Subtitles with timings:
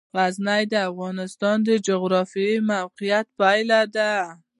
[0.17, 4.11] غزني د افغانستان د جغرافیایي موقیعت پایله ده.